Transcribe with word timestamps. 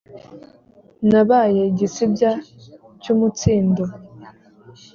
Nabaye 1.09 1.61
igisibya 1.71 2.31
cy’ 3.01 3.09
umutsindo 3.13 3.83